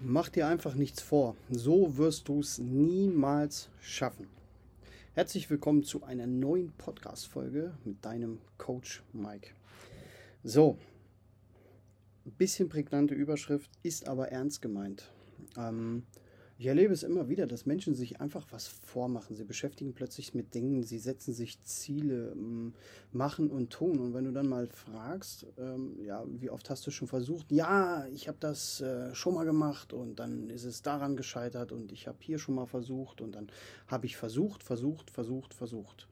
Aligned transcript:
Mach 0.00 0.28
dir 0.28 0.46
einfach 0.46 0.76
nichts 0.76 1.02
vor. 1.02 1.34
So 1.50 1.96
wirst 1.96 2.28
du 2.28 2.38
es 2.38 2.58
niemals 2.58 3.68
schaffen. 3.80 4.28
Herzlich 5.14 5.50
willkommen 5.50 5.82
zu 5.82 6.04
einer 6.04 6.28
neuen 6.28 6.70
Podcast-Folge 6.78 7.76
mit 7.84 8.04
deinem 8.04 8.38
Coach 8.58 9.02
Mike. 9.12 9.48
So, 10.44 10.78
ein 12.24 12.30
bisschen 12.30 12.68
prägnante 12.68 13.14
Überschrift, 13.14 13.72
ist 13.82 14.06
aber 14.06 14.28
ernst 14.28 14.62
gemeint. 14.62 15.10
Ähm, 15.56 16.04
ich 16.58 16.66
erlebe 16.66 16.92
es 16.92 17.04
immer 17.04 17.28
wieder, 17.28 17.46
dass 17.46 17.66
Menschen 17.66 17.94
sich 17.94 18.20
einfach 18.20 18.44
was 18.50 18.66
vormachen. 18.66 19.36
Sie 19.36 19.44
beschäftigen 19.44 19.94
plötzlich 19.94 20.34
mit 20.34 20.54
Dingen, 20.54 20.82
sie 20.82 20.98
setzen 20.98 21.32
sich 21.32 21.62
Ziele, 21.62 22.32
ähm, 22.32 22.74
machen 23.12 23.48
und 23.52 23.70
tun. 23.70 24.00
Und 24.00 24.12
wenn 24.12 24.24
du 24.24 24.32
dann 24.32 24.48
mal 24.48 24.66
fragst, 24.66 25.46
ähm, 25.56 25.96
ja, 26.02 26.24
wie 26.26 26.50
oft 26.50 26.68
hast 26.68 26.84
du 26.84 26.90
schon 26.90 27.06
versucht? 27.06 27.52
Ja, 27.52 28.08
ich 28.08 28.26
habe 28.26 28.38
das 28.40 28.80
äh, 28.80 29.14
schon 29.14 29.34
mal 29.34 29.44
gemacht 29.44 29.92
und 29.92 30.18
dann 30.18 30.50
ist 30.50 30.64
es 30.64 30.82
daran 30.82 31.14
gescheitert 31.14 31.70
und 31.70 31.92
ich 31.92 32.08
habe 32.08 32.18
hier 32.20 32.40
schon 32.40 32.56
mal 32.56 32.66
versucht 32.66 33.20
und 33.20 33.36
dann 33.36 33.46
habe 33.86 34.06
ich 34.06 34.16
versucht, 34.16 34.64
versucht, 34.64 35.12
versucht, 35.12 35.54
versucht. 35.54 36.08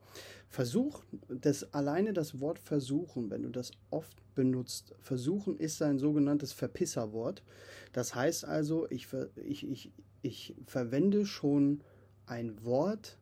Versuch, 0.47 1.03
das 1.27 1.73
alleine 1.73 2.13
das 2.13 2.39
Wort 2.39 2.59
versuchen, 2.59 3.29
wenn 3.29 3.43
du 3.43 3.49
das 3.49 3.71
oft 3.89 4.15
benutzt, 4.37 4.93
versuchen 5.01 5.57
ist 5.57 5.81
ein 5.81 5.97
sogenanntes 5.97 6.53
Verpisserwort. 6.53 7.43
Das 7.91 8.13
heißt 8.13 8.45
also, 8.45 8.87
ich, 8.91 9.07
ich, 9.43 9.67
ich, 9.67 9.91
ich 10.21 10.55
verwende 10.65 11.25
schon 11.25 11.81
ein 12.27 12.63
Wort, 12.63 13.17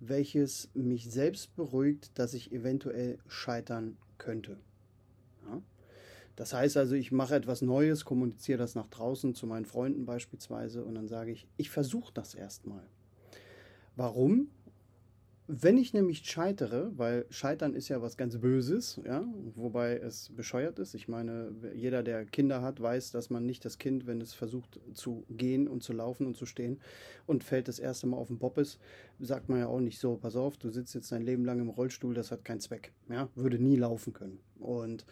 welches 0.00 0.70
mich 0.72 1.10
selbst 1.10 1.54
beruhigt, 1.54 2.18
dass 2.18 2.32
ich 2.32 2.50
eventuell 2.50 3.18
scheitern 3.28 3.98
könnte. 4.16 4.56
Ja? 5.46 5.62
Das 6.34 6.54
heißt 6.54 6.78
also, 6.78 6.94
ich 6.94 7.12
mache 7.12 7.36
etwas 7.36 7.60
Neues, 7.60 8.06
kommuniziere 8.06 8.58
das 8.58 8.74
nach 8.74 8.88
draußen 8.88 9.34
zu 9.34 9.46
meinen 9.46 9.66
Freunden 9.66 10.06
beispielsweise 10.06 10.82
und 10.82 10.94
dann 10.94 11.08
sage 11.08 11.30
ich, 11.30 11.46
ich 11.58 11.68
versuche 11.68 12.12
das 12.14 12.34
erstmal. 12.34 12.88
Warum? 13.96 14.48
Wenn 15.46 15.76
ich 15.76 15.92
nämlich 15.92 16.24
scheitere, 16.24 16.90
weil 16.96 17.26
Scheitern 17.28 17.74
ist 17.74 17.90
ja 17.90 18.00
was 18.00 18.16
ganz 18.16 18.38
Böses, 18.38 18.98
ja, 19.04 19.26
wobei 19.54 19.98
es 19.98 20.30
bescheuert 20.34 20.78
ist. 20.78 20.94
Ich 20.94 21.06
meine, 21.06 21.54
jeder, 21.74 22.02
der 22.02 22.24
Kinder 22.24 22.62
hat, 22.62 22.80
weiß, 22.80 23.10
dass 23.10 23.28
man 23.28 23.44
nicht 23.44 23.62
das 23.66 23.76
Kind, 23.76 24.06
wenn 24.06 24.22
es 24.22 24.32
versucht 24.32 24.80
zu 24.94 25.26
gehen 25.28 25.68
und 25.68 25.82
zu 25.82 25.92
laufen 25.92 26.26
und 26.26 26.34
zu 26.34 26.46
stehen 26.46 26.80
und 27.26 27.44
fällt 27.44 27.68
das 27.68 27.78
erste 27.78 28.06
Mal 28.06 28.16
auf 28.16 28.28
den 28.28 28.38
Boppes, 28.38 28.78
sagt 29.20 29.50
man 29.50 29.58
ja 29.58 29.66
auch 29.66 29.80
nicht 29.80 29.98
so, 29.98 30.16
pass 30.16 30.34
auf, 30.34 30.56
du 30.56 30.70
sitzt 30.70 30.94
jetzt 30.94 31.12
dein 31.12 31.20
Leben 31.20 31.44
lang 31.44 31.60
im 31.60 31.68
Rollstuhl, 31.68 32.14
das 32.14 32.30
hat 32.30 32.46
keinen 32.46 32.60
Zweck, 32.60 32.92
ja, 33.10 33.28
würde 33.34 33.58
nie 33.58 33.76
laufen 33.76 34.14
können. 34.14 34.40
Und 34.58 35.04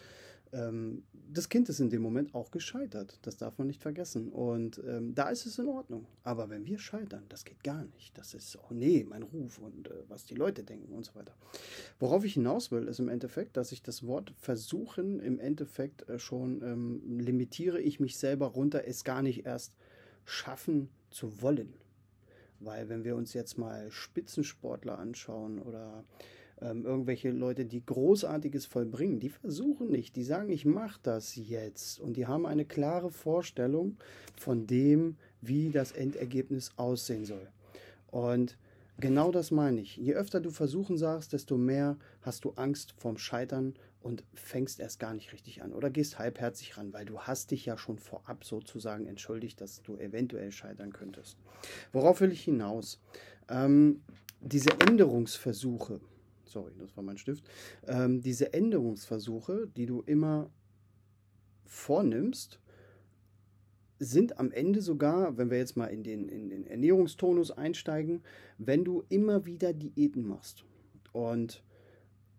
ähm, 0.52 1.04
das 1.30 1.48
Kind 1.48 1.68
ist 1.68 1.80
in 1.80 1.88
dem 1.88 2.02
Moment 2.02 2.34
auch 2.34 2.50
gescheitert. 2.50 3.18
Das 3.22 3.38
darf 3.38 3.56
man 3.58 3.66
nicht 3.66 3.80
vergessen. 3.80 4.28
Und 4.28 4.80
ähm, 4.86 5.14
da 5.14 5.30
ist 5.30 5.46
es 5.46 5.58
in 5.58 5.68
Ordnung. 5.68 6.06
Aber 6.24 6.50
wenn 6.50 6.66
wir 6.66 6.78
scheitern, 6.78 7.24
das 7.28 7.44
geht 7.44 7.64
gar 7.64 7.84
nicht. 7.84 8.16
Das 8.18 8.34
ist, 8.34 8.58
oh 8.58 8.74
nee, 8.74 9.04
mein 9.08 9.22
Ruf 9.22 9.58
und 9.58 9.88
äh, 9.88 9.94
was 10.08 10.26
die 10.26 10.34
Leute 10.34 10.62
denken 10.62 10.92
und 10.92 11.04
so 11.04 11.14
weiter. 11.14 11.34
Worauf 11.98 12.24
ich 12.24 12.34
hinaus 12.34 12.70
will, 12.70 12.86
ist 12.86 12.98
im 12.98 13.08
Endeffekt, 13.08 13.56
dass 13.56 13.72
ich 13.72 13.82
das 13.82 14.06
Wort 14.06 14.34
versuchen 14.36 15.20
im 15.20 15.38
Endeffekt 15.38 16.08
äh, 16.08 16.18
schon 16.18 16.62
ähm, 16.62 17.18
limitiere 17.18 17.80
ich 17.80 17.98
mich 17.98 18.18
selber 18.18 18.48
runter, 18.48 18.86
es 18.86 19.04
gar 19.04 19.22
nicht 19.22 19.46
erst 19.46 19.74
schaffen 20.24 20.90
zu 21.10 21.40
wollen. 21.40 21.74
Weil 22.60 22.88
wenn 22.88 23.04
wir 23.04 23.16
uns 23.16 23.32
jetzt 23.32 23.58
mal 23.58 23.90
Spitzensportler 23.90 24.98
anschauen 24.98 25.58
oder 25.58 26.04
ähm, 26.62 26.84
irgendwelche 26.84 27.30
Leute, 27.30 27.64
die 27.64 27.84
Großartiges 27.84 28.66
vollbringen, 28.66 29.20
die 29.20 29.30
versuchen 29.30 29.90
nicht, 29.90 30.16
die 30.16 30.24
sagen, 30.24 30.50
ich 30.50 30.64
mache 30.64 31.00
das 31.02 31.34
jetzt. 31.36 32.00
Und 32.00 32.16
die 32.16 32.26
haben 32.26 32.46
eine 32.46 32.64
klare 32.64 33.10
Vorstellung 33.10 33.96
von 34.36 34.66
dem, 34.66 35.16
wie 35.40 35.70
das 35.70 35.92
Endergebnis 35.92 36.72
aussehen 36.76 37.24
soll. 37.24 37.48
Und 38.10 38.56
genau 38.98 39.32
das 39.32 39.50
meine 39.50 39.80
ich. 39.80 39.96
Je 39.96 40.14
öfter 40.14 40.40
du 40.40 40.50
versuchen 40.50 40.96
sagst, 40.96 41.32
desto 41.32 41.56
mehr 41.56 41.96
hast 42.20 42.44
du 42.44 42.50
Angst 42.52 42.94
vorm 42.96 43.18
Scheitern 43.18 43.74
und 44.00 44.24
fängst 44.34 44.80
erst 44.80 44.98
gar 44.98 45.14
nicht 45.14 45.32
richtig 45.32 45.62
an 45.62 45.72
oder 45.72 45.90
gehst 45.90 46.18
halbherzig 46.18 46.76
ran, 46.76 46.92
weil 46.92 47.04
du 47.04 47.20
hast 47.20 47.50
dich 47.50 47.66
ja 47.66 47.78
schon 47.78 47.98
vorab 47.98 48.44
sozusagen 48.44 49.06
entschuldigt, 49.06 49.60
dass 49.60 49.82
du 49.82 49.96
eventuell 49.96 50.52
scheitern 50.52 50.92
könntest. 50.92 51.36
Worauf 51.92 52.20
will 52.20 52.32
ich 52.32 52.42
hinaus? 52.42 53.00
Ähm, 53.48 54.02
diese 54.40 54.70
Änderungsversuche, 54.80 56.00
sorry, 56.52 56.72
das 56.78 56.96
war 56.96 57.02
mein 57.02 57.18
Stift, 57.18 57.44
ähm, 57.86 58.20
diese 58.20 58.52
Änderungsversuche, 58.52 59.68
die 59.76 59.86
du 59.86 60.02
immer 60.02 60.50
vornimmst, 61.64 62.60
sind 63.98 64.38
am 64.38 64.50
Ende 64.50 64.82
sogar, 64.82 65.38
wenn 65.38 65.50
wir 65.50 65.58
jetzt 65.58 65.76
mal 65.76 65.86
in 65.86 66.02
den, 66.02 66.28
in 66.28 66.48
den 66.50 66.66
Ernährungstonus 66.66 67.52
einsteigen, 67.52 68.22
wenn 68.58 68.84
du 68.84 69.04
immer 69.08 69.46
wieder 69.46 69.72
Diäten 69.72 70.26
machst 70.26 70.64
und 71.12 71.62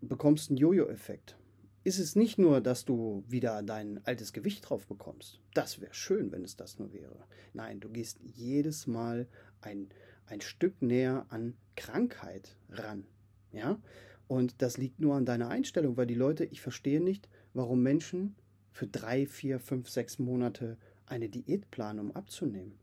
bekommst 0.02 0.50
einen 0.50 0.58
Jojo-Effekt. 0.58 1.38
Ist 1.86 2.00
es 2.00 2.16
nicht 2.16 2.38
nur, 2.38 2.62
dass 2.62 2.86
du 2.86 3.24
wieder 3.28 3.62
dein 3.62 4.06
altes 4.06 4.34
Gewicht 4.34 4.70
drauf 4.70 4.88
bekommst. 4.88 5.42
Das 5.54 5.82
wäre 5.82 5.94
schön, 5.94 6.32
wenn 6.32 6.44
es 6.44 6.56
das 6.56 6.80
nur 6.80 6.94
wäre. 6.94 7.28
Nein, 7.54 7.80
du 7.80 7.90
gehst 7.90 8.20
jedes 8.22 8.88
Mal 8.88 9.28
ein, 9.62 9.90
ein 10.26 10.42
Stück 10.42 10.82
näher 10.82 11.26
an 11.30 11.56
Krankheit 11.76 12.56
ran. 12.70 13.06
Ja? 13.54 13.80
Und 14.28 14.62
das 14.62 14.78
liegt 14.78 15.00
nur 15.00 15.16
an 15.16 15.26
deiner 15.26 15.50
Einstellung, 15.50 15.96
weil 15.96 16.08
die 16.08 16.14
Leute, 16.16 16.46
ich 16.46 16.62
verstehe 16.62 17.02
nicht, 17.02 17.30
warum 17.54 17.82
Menschen 17.82 18.36
für 18.72 18.88
drei, 18.88 19.26
vier, 19.26 19.60
fünf, 19.60 19.90
sechs 19.90 20.20
Monate 20.20 20.78
eine 21.06 21.30
Diät 21.30 21.70
planen, 21.72 22.00
um 22.00 22.12
abzunehmen. 22.12 22.80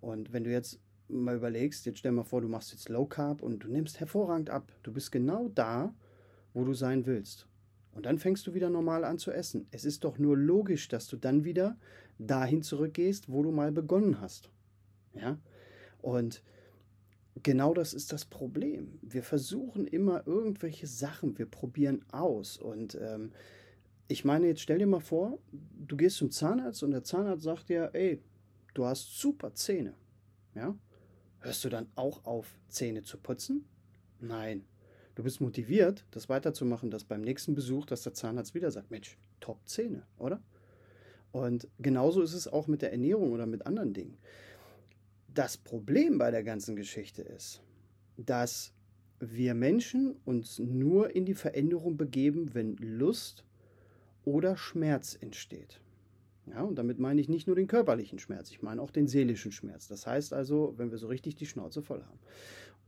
Und 0.00 0.32
wenn 0.32 0.44
du 0.44 0.50
jetzt 0.50 0.80
mal 1.08 1.36
überlegst, 1.36 1.84
jetzt 1.86 1.98
stell 1.98 2.12
mal 2.12 2.24
vor, 2.24 2.40
du 2.40 2.48
machst 2.48 2.72
jetzt 2.72 2.88
Low 2.88 3.06
Carb 3.06 3.42
und 3.42 3.60
du 3.60 3.68
nimmst 3.68 4.00
hervorragend 4.00 4.50
ab. 4.50 4.72
Du 4.82 4.92
bist 4.92 5.12
genau 5.12 5.48
da, 5.48 5.94
wo 6.54 6.64
du 6.64 6.72
sein 6.74 7.06
willst. 7.06 7.46
Und 7.92 8.06
dann 8.06 8.18
fängst 8.18 8.46
du 8.46 8.54
wieder 8.54 8.70
normal 8.70 9.04
an 9.04 9.18
zu 9.18 9.30
essen. 9.30 9.66
Es 9.70 9.84
ist 9.84 10.04
doch 10.04 10.18
nur 10.18 10.36
logisch, 10.36 10.88
dass 10.88 11.06
du 11.08 11.16
dann 11.16 11.44
wieder 11.44 11.76
dahin 12.18 12.62
zurückgehst, 12.62 13.30
wo 13.30 13.42
du 13.42 13.50
mal 13.50 13.70
begonnen 13.70 14.20
hast. 14.20 14.50
Ja? 15.14 15.38
Und 16.00 16.42
genau 17.40 17.74
das 17.74 17.94
ist 17.94 18.12
das 18.12 18.24
Problem. 18.24 18.98
Wir 19.02 19.22
versuchen 19.22 19.86
immer 19.86 20.26
irgendwelche 20.26 20.86
Sachen, 20.86 21.38
wir 21.38 21.46
probieren 21.46 22.04
aus. 22.12 22.58
Und 22.58 22.98
ähm, 23.00 23.32
ich 24.08 24.24
meine, 24.24 24.48
jetzt 24.48 24.60
stell 24.60 24.78
dir 24.78 24.86
mal 24.86 25.00
vor, 25.00 25.38
du 25.52 25.96
gehst 25.96 26.16
zum 26.16 26.30
Zahnarzt 26.30 26.82
und 26.82 26.90
der 26.90 27.04
Zahnarzt 27.04 27.44
sagt 27.44 27.68
dir, 27.68 27.90
ey, 27.94 28.22
du 28.74 28.84
hast 28.84 29.18
super 29.18 29.54
Zähne. 29.54 29.94
Ja? 30.54 30.76
Hörst 31.40 31.64
du 31.64 31.68
dann 31.68 31.88
auch 31.94 32.24
auf, 32.24 32.58
Zähne 32.68 33.02
zu 33.02 33.18
putzen? 33.18 33.64
Nein. 34.20 34.64
Du 35.14 35.22
bist 35.22 35.40
motiviert, 35.40 36.06
das 36.10 36.28
weiterzumachen, 36.28 36.90
dass 36.90 37.04
beim 37.04 37.20
nächsten 37.20 37.54
Besuch, 37.54 37.84
dass 37.84 38.02
der 38.02 38.14
Zahnarzt 38.14 38.54
wieder 38.54 38.70
sagt, 38.70 38.90
Mensch, 38.90 39.18
top 39.40 39.58
Zähne, 39.66 40.06
oder? 40.16 40.42
Und 41.32 41.68
genauso 41.78 42.22
ist 42.22 42.34
es 42.34 42.48
auch 42.48 42.66
mit 42.66 42.82
der 42.82 42.92
Ernährung 42.92 43.32
oder 43.32 43.46
mit 43.46 43.66
anderen 43.66 43.92
Dingen. 43.92 44.16
Das 45.34 45.56
Problem 45.56 46.18
bei 46.18 46.30
der 46.30 46.42
ganzen 46.42 46.76
Geschichte 46.76 47.22
ist, 47.22 47.62
dass 48.16 48.72
wir 49.18 49.54
Menschen 49.54 50.16
uns 50.24 50.58
nur 50.58 51.14
in 51.14 51.24
die 51.24 51.34
Veränderung 51.34 51.96
begeben, 51.96 52.54
wenn 52.54 52.76
Lust 52.76 53.44
oder 54.24 54.56
Schmerz 54.56 55.16
entsteht. 55.20 55.80
Ja, 56.46 56.62
und 56.62 56.76
damit 56.76 56.98
meine 56.98 57.20
ich 57.20 57.28
nicht 57.28 57.46
nur 57.46 57.54
den 57.54 57.68
körperlichen 57.68 58.18
Schmerz, 58.18 58.50
ich 58.50 58.62
meine 58.62 58.82
auch 58.82 58.90
den 58.90 59.06
seelischen 59.06 59.52
Schmerz. 59.52 59.86
Das 59.86 60.06
heißt 60.06 60.32
also, 60.32 60.74
wenn 60.76 60.90
wir 60.90 60.98
so 60.98 61.06
richtig 61.06 61.36
die 61.36 61.46
Schnauze 61.46 61.82
voll 61.82 62.02
haben. 62.02 62.18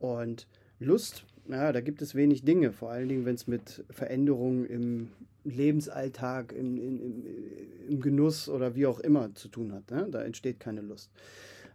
Und 0.00 0.48
Lust, 0.80 1.24
ja, 1.48 1.72
da 1.72 1.80
gibt 1.80 2.02
es 2.02 2.16
wenig 2.16 2.44
Dinge, 2.44 2.72
vor 2.72 2.90
allen 2.90 3.08
Dingen, 3.08 3.24
wenn 3.24 3.36
es 3.36 3.46
mit 3.46 3.84
Veränderungen 3.90 4.66
im 4.66 5.10
Lebensalltag, 5.44 6.52
im, 6.52 6.78
im, 6.78 7.24
im, 7.88 8.00
Genuss 8.00 8.48
oder 8.48 8.74
wie 8.74 8.86
auch 8.86 8.98
immer 8.98 9.34
zu 9.34 9.48
tun 9.48 9.72
hat. 9.72 9.90
Ne? 9.90 10.08
Da 10.10 10.22
entsteht 10.22 10.58
keine 10.58 10.80
Lust. 10.80 11.10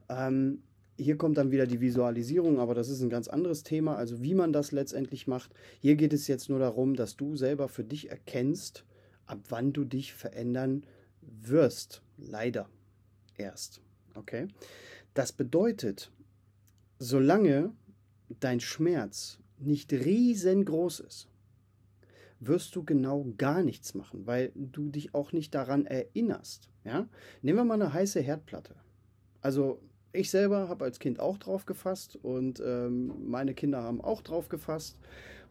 Ähm, 0.09 0.63
hier 0.99 1.17
kommt 1.17 1.37
dann 1.37 1.51
wieder 1.51 1.65
die 1.65 1.79
Visualisierung, 1.79 2.59
aber 2.59 2.75
das 2.75 2.89
ist 2.89 3.01
ein 3.01 3.09
ganz 3.09 3.27
anderes 3.27 3.63
Thema, 3.63 3.95
also 3.95 4.21
wie 4.21 4.33
man 4.33 4.51
das 4.51 4.71
letztendlich 4.71 5.27
macht. 5.27 5.51
Hier 5.79 5.95
geht 5.95 6.13
es 6.13 6.27
jetzt 6.27 6.49
nur 6.49 6.59
darum, 6.59 6.95
dass 6.95 7.15
du 7.15 7.35
selber 7.35 7.69
für 7.69 7.83
dich 7.83 8.09
erkennst, 8.09 8.85
ab 9.25 9.39
wann 9.49 9.71
du 9.71 9.85
dich 9.85 10.13
verändern 10.13 10.83
wirst. 11.21 12.03
Leider 12.17 12.69
erst. 13.37 13.81
Okay? 14.13 14.49
Das 15.13 15.31
bedeutet, 15.31 16.11
solange 16.97 17.71
dein 18.41 18.59
Schmerz 18.59 19.39
nicht 19.57 19.93
riesengroß 19.93 20.99
ist, 20.99 21.29
wirst 22.41 22.75
du 22.75 22.83
genau 22.83 23.25
gar 23.37 23.63
nichts 23.63 23.93
machen, 23.93 24.25
weil 24.25 24.51
du 24.55 24.89
dich 24.89 25.13
auch 25.15 25.31
nicht 25.31 25.55
daran 25.55 25.85
erinnerst. 25.85 26.69
Ja? 26.83 27.07
Nehmen 27.41 27.59
wir 27.59 27.65
mal 27.65 27.81
eine 27.81 27.93
heiße 27.93 28.19
Herdplatte. 28.19 28.75
Also 29.41 29.81
ich 30.11 30.29
selber 30.29 30.69
habe 30.69 30.85
als 30.85 30.99
Kind 30.99 31.19
auch 31.19 31.37
drauf 31.37 31.65
gefasst 31.65 32.17
und 32.21 32.61
ähm, 32.65 33.13
meine 33.29 33.53
Kinder 33.53 33.83
haben 33.83 34.01
auch 34.01 34.21
drauf 34.21 34.49
gefasst. 34.49 34.97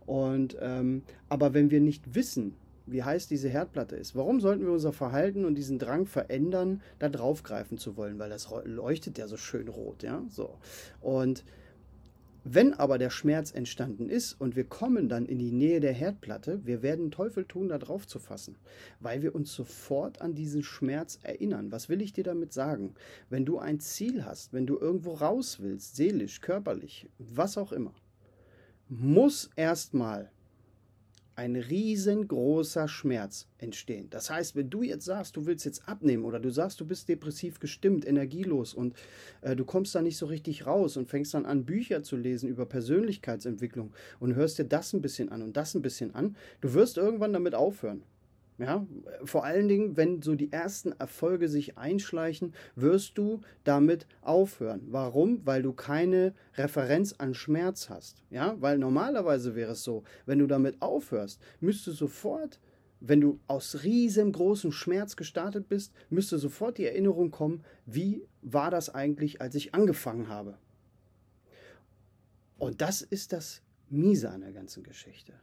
Und 0.07 0.57
ähm, 0.61 1.03
aber 1.29 1.55
wenn 1.55 1.71
wir 1.71 1.81
nicht 1.81 2.15
wissen, 2.15 2.55
wie 2.91 3.03
heiß 3.03 3.29
diese 3.29 3.49
Herdplatte 3.49 3.97
ist. 3.97 4.17
Warum 4.17 4.41
sollten 4.41 4.65
wir 4.65 4.73
unser 4.73 4.93
Verhalten 4.93 5.45
und 5.45 5.57
diesen 5.57 5.79
Drang 5.79 6.07
verändern, 6.07 6.81
da 6.99 7.09
draufgreifen 7.09 7.79
zu 7.79 7.97
wollen? 7.97 8.19
Weil 8.19 8.31
das 8.31 8.49
leuchtet 8.65 9.19
ja 9.19 9.27
so 9.27 9.37
schön 9.37 9.69
rot, 9.69 10.03
ja. 10.03 10.23
So. 10.31 10.57
Und 11.01 11.45
wenn 12.55 12.73
aber 12.73 12.99
der 12.99 13.11
Schmerz 13.11 13.51
entstanden 13.53 14.09
ist 14.09 14.33
und 14.33 14.57
wir 14.57 14.65
kommen 14.65 15.09
dann 15.09 15.27
in 15.27 15.39
die 15.39 15.53
Nähe 15.53 15.81
der 15.81 15.93
Herdplatte, 15.93 16.65
wir 16.65 16.83
werden 16.83 17.11
Teufel 17.11 17.45
tun, 17.45 17.69
da 17.69 17.79
drauf 17.79 18.07
zu 18.07 18.19
fassen, 18.19 18.57
weil 19.01 19.23
wir 19.23 19.35
uns 19.35 19.53
sofort 19.53 20.23
an 20.23 20.35
diesen 20.35 20.63
Schmerz 20.63 21.19
erinnern. 21.23 21.73
Was 21.73 21.89
will 21.89 22.01
ich 22.01 22.13
dir 22.13 22.25
damit 22.25 22.53
sagen? 22.53 22.95
Wenn 23.29 23.45
du 23.45 23.59
ein 23.59 23.81
Ziel 23.81 24.25
hast, 24.25 24.53
wenn 24.55 24.67
du 24.67 24.79
irgendwo 24.79 25.13
raus 25.13 25.59
willst, 25.61 25.97
seelisch, 25.97 26.41
körperlich, 26.41 27.11
was 27.19 27.59
auch 27.59 27.73
immer, 27.73 27.95
muss 28.89 29.51
erstmal 29.57 30.31
ein 31.39 31.55
riesengroßer 31.55 32.89
Schmerz 32.89 33.47
entstehen. 33.59 34.11
Das 34.11 34.29
heißt, 34.29 34.57
wenn 34.57 34.71
du 34.71 34.83
jetzt 34.83 35.05
sagst, 35.05 35.37
du 35.37 35.47
willst 35.47 35.65
jetzt 35.65 35.89
abnehmen 35.89 36.25
oder 36.25 36.41
du 36.41 36.51
sagst, 36.51 36.81
du 36.81 36.85
bist 36.85 37.09
depressiv 37.09 37.61
gestimmt, 37.61 38.05
energielos 38.05 38.75
und 38.75 38.97
äh, 39.43 39.55
du 39.55 39.65
kommst 39.65 39.95
da 39.95 40.03
nicht 40.03 40.17
so 40.17 40.27
richtig 40.27 40.67
raus 40.67 40.97
und 40.97 41.07
fängst 41.07 41.35
dann 41.35 41.47
an, 41.47 41.65
Bücher 41.65 42.03
zu 42.03 42.17
lesen 42.17 42.49
über 42.49 42.67
Persönlichkeitsentwicklung 42.67 43.93
und 44.19 44.35
hörst 44.35 44.59
dir 44.59 44.65
das 44.65 44.93
ein 44.93 45.01
bisschen 45.01 45.29
an 45.29 45.43
und 45.43 45.57
das 45.57 45.77
ein 45.77 45.83
bisschen 45.83 46.13
an, 46.13 46.35
du 46.61 46.75
wirst 46.75 46.99
irgendwann 46.99 47.33
damit 47.33 47.55
aufhören. 47.55 48.03
Ja, 48.59 48.85
vor 49.23 49.45
allen 49.45 49.69
Dingen, 49.69 49.97
wenn 49.97 50.21
so 50.21 50.35
die 50.35 50.51
ersten 50.51 50.91
Erfolge 50.91 51.49
sich 51.49 51.79
einschleichen, 51.79 52.55
wirst 52.75 53.17
du 53.17 53.41
damit 53.63 54.09
aufhören. 54.21 54.83
Warum? 54.91 55.47
Weil 55.47 55.63
du 55.63 55.73
keine 55.73 56.35
Referenz 56.55 57.15
an 57.19 57.35
Schmerz 57.35 57.89
hast. 57.89 58.25
Ja, 58.31 58.57
weil 58.59 58.79
normalerweise 58.79 59.55
wäre 59.55 59.73
es 59.73 59.85
so, 59.85 60.03
wenn 60.27 60.41
du 60.41 60.49
damit 60.49 60.83
aufhörst, 60.83 61.41
müsste 61.61 61.93
sofort, 61.93 62.59
wenn 62.99 63.21
du 63.21 63.39
aus 63.47 63.85
riesengroßem 63.85 64.73
Schmerz 64.73 65.15
gestartet 65.15 65.69
bist, 65.69 65.93
müsste 66.11 66.37
sofort 66.39 66.79
die 66.79 66.87
Erinnerung 66.87 67.31
kommen, 67.31 67.63
wie 67.87 68.27
war 68.43 68.73
das 68.73 68.93
eigentlich, 68.93 69.41
als 69.41 69.55
ich 69.55 69.73
angefangen 69.73 70.29
habe. 70.29 70.59
Und 72.59 72.81
das 72.81 73.03
ist 73.03 73.33
das 73.33 73.63
Miese 73.89 74.31
an 74.31 74.41
der 74.41 74.53
ganzen 74.53 74.83
Geschichte. 74.83 75.35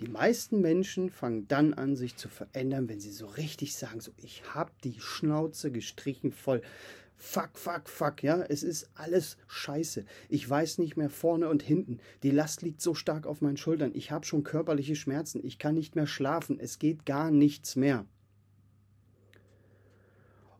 Die 0.00 0.08
meisten 0.08 0.60
Menschen 0.60 1.10
fangen 1.10 1.48
dann 1.48 1.74
an, 1.74 1.96
sich 1.96 2.16
zu 2.16 2.28
verändern, 2.28 2.88
wenn 2.88 3.00
sie 3.00 3.10
so 3.10 3.26
richtig 3.26 3.74
sagen, 3.74 4.00
so 4.00 4.12
ich 4.16 4.54
habe 4.54 4.70
die 4.84 5.00
Schnauze 5.00 5.72
gestrichen 5.72 6.30
voll. 6.30 6.62
Fuck, 7.16 7.58
fuck, 7.58 7.88
fuck, 7.88 8.22
ja, 8.22 8.42
es 8.42 8.62
ist 8.62 8.90
alles 8.94 9.38
scheiße. 9.48 10.04
Ich 10.28 10.48
weiß 10.48 10.78
nicht 10.78 10.96
mehr 10.96 11.10
vorne 11.10 11.48
und 11.48 11.64
hinten. 11.64 11.98
Die 12.22 12.30
Last 12.30 12.62
liegt 12.62 12.80
so 12.80 12.94
stark 12.94 13.26
auf 13.26 13.40
meinen 13.40 13.56
Schultern. 13.56 13.90
Ich 13.92 14.12
habe 14.12 14.24
schon 14.24 14.44
körperliche 14.44 14.94
Schmerzen. 14.94 15.44
Ich 15.44 15.58
kann 15.58 15.74
nicht 15.74 15.96
mehr 15.96 16.06
schlafen. 16.06 16.60
Es 16.60 16.78
geht 16.78 17.04
gar 17.04 17.32
nichts 17.32 17.74
mehr. 17.74 18.06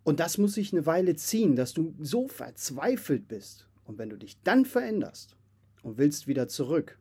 Und 0.02 0.19
das 0.19 0.37
muss 0.37 0.55
sich 0.55 0.73
eine 0.73 0.84
Weile 0.84 1.14
ziehen, 1.14 1.55
dass 1.55 1.75
du 1.75 1.94
so 2.00 2.26
verzweifelt 2.26 3.29
bist. 3.29 3.69
Und 3.84 3.99
wenn 3.99 4.11
du 4.11 4.17
dich 4.17 4.43
dann 4.43 4.64
veränderst 4.64 5.37
und 5.82 5.96
willst 5.96 6.26
wieder 6.26 6.49
zurück, 6.49 6.99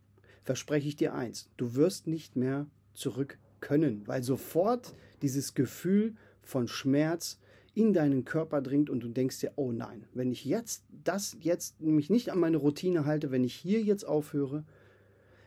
verspreche 0.48 0.88
ich 0.88 0.96
dir 0.96 1.14
eins, 1.14 1.50
du 1.58 1.76
wirst 1.76 2.08
nicht 2.08 2.38
mehr 2.38 2.68
zurück 2.94 3.38
können, 3.60 4.08
weil 4.08 4.24
sofort 4.24 4.96
dieses 5.22 5.56
Gefühl 5.56 6.16
von 6.42 6.70
Schmerz 6.70 7.38
in 7.74 7.92
deinen 7.92 8.24
Körper 8.24 8.62
dringt 8.62 8.90
und 8.90 9.02
du 9.02 9.10
denkst 9.10 9.42
dir, 9.42 9.52
oh 9.58 9.74
nein, 9.74 10.06
wenn 10.14 10.32
ich 10.32 10.46
jetzt 10.46 10.86
das 11.04 11.36
jetzt 11.42 11.82
mich 11.82 12.10
nicht 12.10 12.32
an 12.32 12.40
meine 12.40 12.56
Routine 12.56 13.04
halte, 13.04 13.30
wenn 13.30 13.44
ich 13.44 13.56
hier 13.56 13.84
jetzt 13.84 14.06
aufhöre, 14.06 14.64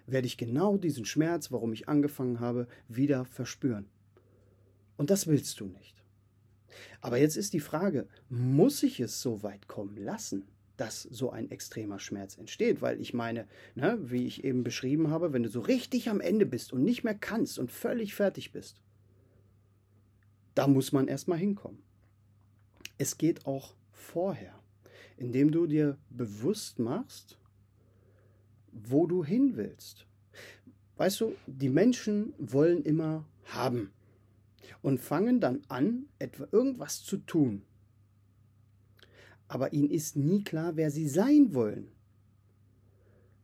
werde 0.07 0.27
ich 0.27 0.37
genau 0.37 0.77
diesen 0.77 1.07
Schmerz, 1.07 1.51
warum 1.51 1.73
ich 1.73 1.89
angefangen 1.89 2.39
habe, 2.39 2.69
wieder 2.87 3.25
verspüren. 3.25 3.87
Und 4.99 5.09
das 5.09 5.27
willst 5.27 5.61
du 5.61 5.65
nicht. 5.65 6.05
Aber 7.01 7.17
jetzt 7.17 7.39
ist 7.39 7.55
die 7.55 7.61
Frage, 7.61 8.07
muss 8.29 8.83
ich 8.83 9.01
es 9.01 9.23
so 9.23 9.43
weit 9.43 9.67
kommen 9.67 9.97
lassen? 9.97 10.47
Dass 10.81 11.03
so 11.03 11.31
ein 11.31 11.51
extremer 11.51 11.99
Schmerz 11.99 12.39
entsteht. 12.39 12.81
Weil 12.81 13.01
ich 13.03 13.13
meine, 13.13 13.47
ne, 13.75 13.99
wie 14.01 14.27
ich 14.27 14.45
eben 14.45 14.65
beschrieben 14.65 15.11
habe, 15.11 15.35
wenn 15.35 15.43
du 15.43 15.51
so 15.51 15.61
richtig 15.61 16.09
am 16.09 16.23
Ende 16.23 16.47
bist 16.47 16.73
und 16.73 16.83
nicht 16.83 17.05
mehr 17.05 17.15
kannst 17.15 17.59
und 17.59 17.71
völlig 17.71 18.15
fertig 18.15 18.51
bist, 18.53 18.81
da 20.55 20.67
muss 20.67 20.93
man 20.93 21.07
erstmal 21.07 21.37
hinkommen. 21.37 21.83
Es 22.97 23.19
geht 23.19 23.45
auch 23.45 23.75
vorher, 23.93 24.59
indem 25.19 25.53
du 25.53 25.67
dir 25.67 25.99
bewusst 26.09 26.79
machst, 26.79 27.39
wo 28.73 29.07
du 29.07 29.23
hin 29.23 29.57
willst. 29.57 30.07
Weißt 30.97 31.21
du, 31.21 31.35
die 31.47 31.69
Menschen 31.69 32.33
wollen 32.39 32.83
immer 32.85 33.27
haben 33.45 33.91
und 34.81 34.99
fangen 34.99 35.41
dann 35.41 35.63
an, 35.69 36.07
etwa 36.19 36.49
irgendwas 36.53 37.03
zu 37.03 37.19
tun, 37.19 37.63
aber 39.51 39.73
ihnen 39.73 39.91
ist 39.91 40.15
nie 40.15 40.45
klar, 40.45 40.77
wer 40.77 40.93
sie 40.93 41.09
sein 41.09 41.55
wollen. 41.55 41.89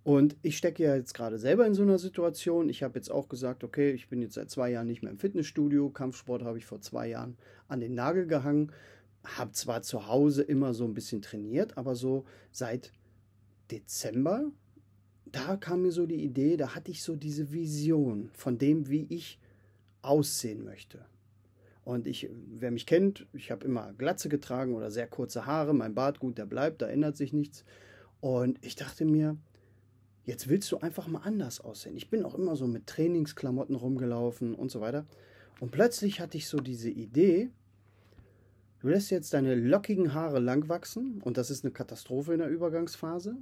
Und 0.05 0.37
ich 0.43 0.57
stecke 0.57 0.85
ja 0.85 0.95
jetzt 0.95 1.15
gerade 1.15 1.37
selber 1.37 1.67
in 1.67 1.75
so 1.75 1.83
einer 1.83 1.99
Situation. 1.99 2.69
Ich 2.69 2.85
habe 2.85 2.97
jetzt 2.97 3.11
auch 3.11 3.29
gesagt, 3.29 3.65
okay, 3.65 3.91
ich 3.91 4.09
bin 4.09 4.23
jetzt 4.23 4.35
seit 4.35 4.49
zwei 4.49 4.71
Jahren 4.71 4.87
nicht 4.87 5.03
mehr 5.03 5.11
im 5.11 5.19
Fitnessstudio. 5.19 5.91
Kampfsport 5.91 6.45
habe 6.45 6.59
ich 6.59 6.65
vor 6.65 6.81
zwei 6.81 7.09
Jahren 7.09 7.37
an 7.67 7.81
den 7.81 7.95
Nagel 7.95 8.29
gehangen. 8.29 8.71
Habe 9.25 9.51
zwar 9.51 9.83
zu 9.83 10.07
Hause 10.07 10.45
immer 10.45 10.75
so 10.75 10.85
ein 10.85 10.95
bisschen 10.95 11.23
trainiert, 11.23 11.77
aber 11.77 11.97
so 11.97 12.25
seit 12.53 12.93
Dezember, 13.73 14.53
da 15.25 15.57
kam 15.57 15.83
mir 15.83 15.91
so 15.91 16.07
die 16.07 16.23
Idee, 16.23 16.57
da 16.57 16.77
hatte 16.77 16.93
ich 16.93 17.03
so 17.03 17.17
diese 17.17 17.51
Vision 17.51 18.31
von 18.33 18.59
dem, 18.59 18.89
wie 18.89 19.09
ich 19.11 19.41
aussehen 20.03 20.65
möchte. 20.65 21.05
Und 21.87 22.09
ich, 22.09 22.29
wer 22.59 22.73
mich 22.73 22.85
kennt, 22.85 23.29
ich 23.33 23.53
habe 23.53 23.65
immer 23.65 23.93
Glatze 23.97 24.29
getragen 24.29 24.75
oder 24.75 24.91
sehr 24.91 25.07
kurze 25.07 25.47
Haare. 25.47 25.73
Mein 25.73 25.95
Bart, 25.95 26.19
gut, 26.19 26.37
der 26.37 26.45
bleibt, 26.45 26.83
da 26.83 26.89
ändert 26.89 27.17
sich 27.17 27.33
nichts. 27.33 27.65
Und 28.19 28.59
ich 28.61 28.75
dachte 28.75 29.05
mir, 29.05 29.37
jetzt 30.25 30.49
willst 30.49 30.73
du 30.73 30.79
einfach 30.79 31.07
mal 31.07 31.21
anders 31.21 31.61
aussehen. 31.61 31.97
Ich 31.97 32.11
bin 32.11 32.25
auch 32.25 32.35
immer 32.35 32.57
so 32.57 32.67
mit 32.67 32.89
Trainingsklamotten 32.89 33.77
rumgelaufen 33.77 34.57
und 34.57 34.73
so 34.73 34.81
weiter. 34.81 35.07
Und 35.61 35.71
plötzlich 35.71 36.19
hatte 36.19 36.37
ich 36.37 36.49
so 36.49 36.59
diese 36.59 36.91
Idee, 36.91 37.51
du 38.81 38.89
lässt 38.89 39.13
jetzt 39.13 39.33
deine 39.33 39.55
lockigen 39.55 40.13
Haare 40.13 40.41
lang 40.41 40.69
wachsen 40.69 41.23
und 41.23 41.37
das 41.37 41.53
ist 41.53 41.65
eine 41.65 41.73
Katastrophe 41.73 42.33
in 42.33 42.41
der 42.41 42.49
Übergangsphase. 42.49 43.37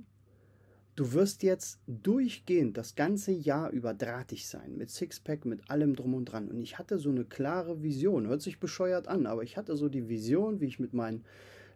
Du 0.96 1.12
wirst 1.12 1.42
jetzt 1.42 1.80
durchgehend 1.88 2.76
das 2.76 2.94
ganze 2.94 3.32
Jahr 3.32 3.70
über 3.70 3.94
drahtig 3.94 4.46
sein, 4.46 4.76
mit 4.76 4.90
Sixpack, 4.90 5.44
mit 5.44 5.68
allem 5.68 5.96
drum 5.96 6.14
und 6.14 6.26
dran. 6.26 6.48
Und 6.48 6.60
ich 6.60 6.78
hatte 6.78 6.98
so 6.98 7.10
eine 7.10 7.24
klare 7.24 7.82
Vision, 7.82 8.28
hört 8.28 8.42
sich 8.42 8.60
bescheuert 8.60 9.08
an, 9.08 9.26
aber 9.26 9.42
ich 9.42 9.56
hatte 9.56 9.76
so 9.76 9.88
die 9.88 10.08
Vision, 10.08 10.60
wie 10.60 10.66
ich 10.66 10.78
mit 10.78 10.94
meinen 10.94 11.24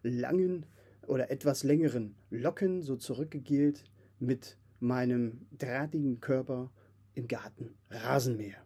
langen 0.04 0.66
oder 1.08 1.32
etwas 1.32 1.64
längeren 1.64 2.14
Locken 2.30 2.82
so 2.82 2.94
zurückgegelt 2.94 3.82
mit 4.20 4.56
meinem 4.78 5.46
drahtigen 5.58 6.20
Körper 6.20 6.70
im 7.14 7.26
Garten 7.26 7.74
Rasenmäher. 7.90 8.62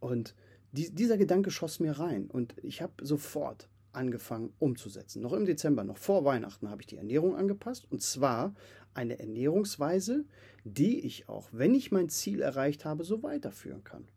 Und 0.00 0.34
die, 0.72 0.92
dieser 0.92 1.16
Gedanke 1.16 1.52
schoss 1.52 1.78
mir 1.78 1.92
rein 1.92 2.26
und 2.26 2.54
ich 2.62 2.82
habe 2.82 3.04
sofort 3.04 3.68
angefangen 3.92 4.52
umzusetzen. 4.58 5.22
Noch 5.22 5.32
im 5.32 5.46
Dezember, 5.46 5.84
noch 5.84 5.98
vor 5.98 6.24
Weihnachten, 6.24 6.70
habe 6.70 6.82
ich 6.82 6.86
die 6.86 6.96
Ernährung 6.96 7.36
angepasst 7.36 7.86
und 7.90 8.02
zwar 8.02 8.54
eine 8.94 9.18
Ernährungsweise, 9.18 10.24
die 10.64 11.00
ich 11.00 11.28
auch, 11.28 11.48
wenn 11.52 11.74
ich 11.74 11.92
mein 11.92 12.08
Ziel 12.08 12.40
erreicht 12.40 12.84
habe, 12.84 13.04
so 13.04 13.22
weiterführen 13.22 13.84
kann. 13.84 14.08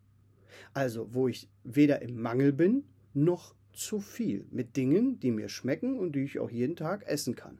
Also, 0.72 1.14
wo 1.14 1.28
ich 1.28 1.48
weder 1.62 2.02
im 2.02 2.20
Mangel 2.20 2.52
bin, 2.52 2.84
noch 3.12 3.54
zu 3.72 4.00
viel 4.00 4.46
mit 4.50 4.76
Dingen, 4.76 5.18
die 5.20 5.30
mir 5.30 5.48
schmecken 5.48 5.98
und 5.98 6.12
die 6.12 6.24
ich 6.24 6.38
auch 6.38 6.50
jeden 6.50 6.76
Tag 6.76 7.06
essen 7.06 7.34
kann. 7.34 7.58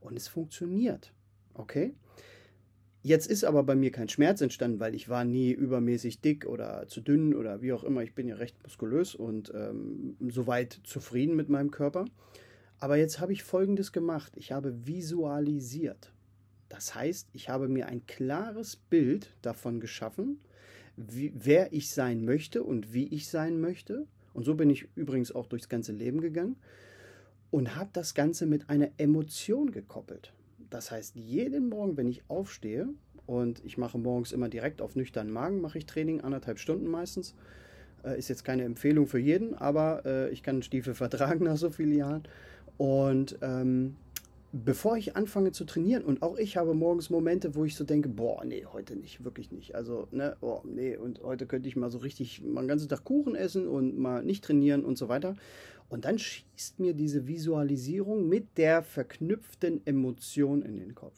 Und 0.00 0.16
es 0.16 0.28
funktioniert. 0.28 1.12
Okay? 1.54 1.94
Jetzt 3.06 3.28
ist 3.28 3.44
aber 3.44 3.62
bei 3.62 3.76
mir 3.76 3.92
kein 3.92 4.08
Schmerz 4.08 4.40
entstanden, 4.40 4.80
weil 4.80 4.92
ich 4.96 5.08
war 5.08 5.24
nie 5.24 5.52
übermäßig 5.52 6.22
dick 6.22 6.44
oder 6.44 6.88
zu 6.88 7.00
dünn 7.00 7.36
oder 7.36 7.62
wie 7.62 7.72
auch 7.72 7.84
immer. 7.84 8.02
Ich 8.02 8.16
bin 8.16 8.26
ja 8.26 8.34
recht 8.34 8.60
muskulös 8.64 9.14
und 9.14 9.52
ähm, 9.54 10.16
soweit 10.26 10.80
zufrieden 10.82 11.36
mit 11.36 11.48
meinem 11.48 11.70
Körper. 11.70 12.06
Aber 12.80 12.96
jetzt 12.96 13.20
habe 13.20 13.32
ich 13.32 13.44
Folgendes 13.44 13.92
gemacht. 13.92 14.32
Ich 14.34 14.50
habe 14.50 14.88
visualisiert. 14.88 16.12
Das 16.68 16.96
heißt, 16.96 17.28
ich 17.32 17.48
habe 17.48 17.68
mir 17.68 17.86
ein 17.86 18.04
klares 18.08 18.74
Bild 18.74 19.30
davon 19.40 19.78
geschaffen, 19.78 20.40
wie, 20.96 21.32
wer 21.32 21.72
ich 21.72 21.90
sein 21.90 22.24
möchte 22.24 22.64
und 22.64 22.92
wie 22.92 23.06
ich 23.06 23.28
sein 23.28 23.60
möchte. 23.60 24.08
Und 24.34 24.42
so 24.42 24.56
bin 24.56 24.68
ich 24.68 24.88
übrigens 24.96 25.30
auch 25.30 25.46
durchs 25.46 25.68
ganze 25.68 25.92
Leben 25.92 26.20
gegangen 26.20 26.56
und 27.52 27.76
habe 27.76 27.90
das 27.92 28.14
Ganze 28.14 28.46
mit 28.46 28.68
einer 28.68 28.90
Emotion 28.98 29.70
gekoppelt. 29.70 30.32
Das 30.70 30.90
heißt, 30.90 31.16
jeden 31.16 31.68
Morgen, 31.68 31.96
wenn 31.96 32.08
ich 32.08 32.22
aufstehe, 32.28 32.88
und 33.26 33.64
ich 33.64 33.76
mache 33.76 33.98
morgens 33.98 34.32
immer 34.32 34.48
direkt 34.48 34.80
auf 34.80 34.94
nüchternen 34.94 35.32
Magen, 35.32 35.60
mache 35.60 35.78
ich 35.78 35.86
Training, 35.86 36.20
anderthalb 36.20 36.58
Stunden 36.58 36.86
meistens. 36.86 37.34
Äh, 38.04 38.18
ist 38.18 38.28
jetzt 38.28 38.44
keine 38.44 38.62
Empfehlung 38.62 39.06
für 39.06 39.18
jeden, 39.18 39.54
aber 39.54 40.02
äh, 40.06 40.30
ich 40.30 40.42
kann 40.42 40.62
Stiefel 40.62 40.94
vertragen 40.94 41.44
nach 41.44 41.56
so 41.56 41.70
vielen 41.70 41.96
Jahren. 41.96 42.22
Und 42.78 43.38
ähm, 43.42 43.96
bevor 44.64 44.96
ich 44.96 45.16
anfange 45.16 45.52
zu 45.52 45.64
trainieren, 45.64 46.04
und 46.04 46.22
auch 46.22 46.36
ich 46.36 46.56
habe 46.56 46.74
morgens 46.74 47.10
Momente, 47.10 47.54
wo 47.54 47.64
ich 47.64 47.76
so 47.76 47.84
denke, 47.84 48.08
boah, 48.08 48.44
nee, 48.44 48.64
heute 48.72 48.96
nicht, 48.96 49.24
wirklich 49.24 49.52
nicht. 49.52 49.74
Also, 49.74 50.08
ne, 50.10 50.36
oh, 50.40 50.60
nee, 50.64 50.96
und 50.96 51.22
heute 51.22 51.46
könnte 51.46 51.68
ich 51.68 51.76
mal 51.76 51.90
so 51.90 51.98
richtig 51.98 52.42
mal 52.42 52.62
den 52.62 52.68
ganzen 52.68 52.88
Tag 52.88 53.04
Kuchen 53.04 53.34
essen 53.34 53.68
und 53.68 53.98
mal 53.98 54.22
nicht 54.22 54.44
trainieren 54.44 54.84
und 54.84 54.98
so 54.98 55.08
weiter. 55.08 55.36
Und 55.88 56.04
dann 56.04 56.18
schießt 56.18 56.80
mir 56.80 56.94
diese 56.94 57.26
Visualisierung 57.26 58.28
mit 58.28 58.58
der 58.58 58.82
verknüpften 58.82 59.86
Emotion 59.86 60.62
in 60.62 60.78
den 60.78 60.94
Kopf. 60.94 61.16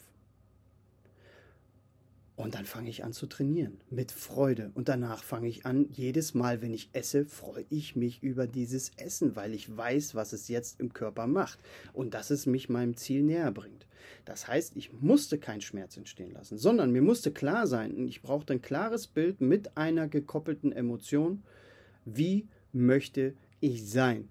Und 2.38 2.54
dann 2.54 2.66
fange 2.66 2.88
ich 2.88 3.02
an 3.02 3.12
zu 3.12 3.26
trainieren 3.26 3.80
mit 3.90 4.12
Freude. 4.12 4.71
Und 4.75 4.88
danach 4.88 5.25
fange 5.25 5.49
ich 5.49 5.66
an, 5.66 5.88
jedes 5.90 6.35
Mal, 6.35 6.62
wenn 6.62 6.73
ich 6.73 6.88
esse, 6.92 7.25
freue 7.25 7.64
ich 7.68 7.97
mich 7.97 8.23
über 8.23 8.47
dieses 8.47 8.92
Essen, 8.97 9.35
weil 9.35 9.54
ich 9.54 9.76
weiß, 9.76 10.14
was 10.14 10.33
es 10.33 10.47
jetzt 10.47 10.78
im 10.78 10.92
Körper 10.92 11.26
macht 11.26 11.59
und 11.92 12.14
dass 12.14 12.30
es 12.30 12.47
mich 12.47 12.68
meinem 12.68 12.97
Ziel 12.97 13.25
näher 13.25 13.50
bringt. 13.50 13.88
Das 14.25 14.47
heißt, 14.47 14.76
ich 14.76 14.92
musste 14.92 15.38
keinen 15.38 15.62
Schmerz 15.62 15.97
entstehen 15.97 16.30
lassen, 16.30 16.59
sondern 16.59 16.92
mir 16.92 17.02
musste 17.02 17.33
klar 17.33 17.66
sein, 17.66 18.07
ich 18.07 18.23
brauchte 18.23 18.52
ein 18.52 18.62
klares 18.62 19.09
Bild 19.09 19.40
mit 19.40 19.76
einer 19.76 20.07
gekoppelten 20.07 20.71
Emotion, 20.71 21.42
wie 22.04 22.47
möchte 22.73 23.35
ich 23.59 23.90
sein. 23.90 24.28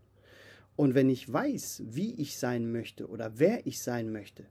Und 0.77 0.95
wenn 0.95 1.09
ich 1.09 1.31
weiß, 1.31 1.83
wie 1.85 2.13
ich 2.13 2.37
sein 2.37 2.71
möchte 2.71 3.09
oder 3.09 3.37
wer 3.37 3.67
ich 3.67 3.81
sein 3.81 4.13
möchte, 4.13 4.45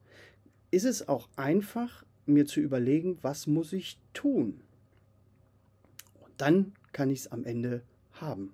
ist 0.71 0.85
es 0.85 1.09
auch 1.09 1.31
einfach, 1.37 2.05
mir 2.27 2.47
zu 2.47 2.61
überlegen, 2.61 3.19
was 3.23 3.47
muss 3.47 3.73
ich 3.73 3.99
tun. 4.13 4.61
Und 6.21 6.33
dann 6.37 6.73
kann 6.93 7.11
ich 7.11 7.21
es 7.21 7.33
am 7.33 7.45
Ende 7.45 7.83
haben. 8.13 8.53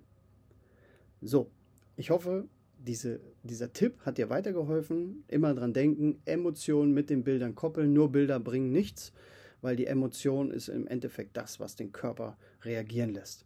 So, 1.21 1.49
ich 1.95 2.09
hoffe, 2.09 2.47
diese, 2.77 3.21
dieser 3.43 3.71
Tipp 3.71 4.01
hat 4.01 4.17
dir 4.17 4.29
weitergeholfen. 4.29 5.23
Immer 5.27 5.53
dran 5.53 5.73
denken, 5.73 6.21
Emotionen 6.25 6.93
mit 6.93 7.09
den 7.09 7.23
Bildern 7.23 7.55
koppeln. 7.55 7.93
Nur 7.93 8.11
Bilder 8.11 8.39
bringen 8.39 8.71
nichts, 8.71 9.13
weil 9.61 9.75
die 9.75 9.85
Emotion 9.85 10.51
ist 10.51 10.67
im 10.67 10.87
Endeffekt 10.87 11.37
das, 11.37 11.59
was 11.59 11.75
den 11.75 11.91
Körper 11.91 12.37
reagieren 12.63 13.13
lässt. 13.13 13.45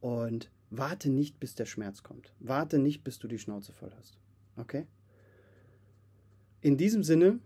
Und 0.00 0.50
warte 0.70 1.08
nicht, 1.08 1.40
bis 1.40 1.54
der 1.54 1.66
Schmerz 1.66 2.02
kommt. 2.02 2.32
Warte 2.40 2.78
nicht, 2.78 3.04
bis 3.04 3.18
du 3.18 3.28
die 3.28 3.38
Schnauze 3.38 3.72
voll 3.72 3.92
hast. 3.96 4.18
Okay? 4.56 4.86
In 6.60 6.76
diesem 6.76 7.02
Sinne 7.02 7.38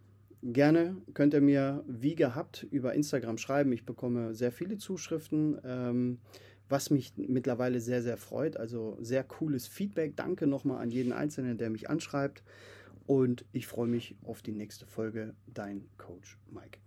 Gerne 0.43 0.97
könnt 1.15 1.35
ihr 1.35 1.41
mir 1.41 1.85
wie 1.89 2.15
gehabt 2.15 2.67
über 2.71 2.95
Instagram 2.95 3.39
schreiben. 3.39 3.73
Ich 3.73 3.85
bekomme 3.85 4.35
sehr 4.35 4.53
viele 4.53 4.79
Zuschriften, 4.79 5.59
ähm, 5.65 6.19
was 6.69 6.91
mich 6.91 7.13
mittlerweile 7.17 7.81
sehr, 7.81 8.03
sehr 8.03 8.17
freut. 8.17 8.57
Also 8.57 8.97
sehr 9.01 9.25
cooles 9.25 9.67
Feedback. 9.67 10.17
Danke 10.17 10.47
nochmal 10.47 10.81
an 10.81 10.91
jeden 10.91 11.13
Einzelnen, 11.13 11.59
der 11.59 11.71
mich 11.71 11.91
anschreibt. 11.91 12.45
Und 13.07 13.47
ich 13.53 13.67
freue 13.67 13.89
mich 13.89 14.17
auf 14.23 14.43
die 14.43 14.53
nächste 14.53 14.87
Folge. 14.87 15.35
Dein 15.47 15.89
Coach 15.97 16.39
Mike. 16.51 16.79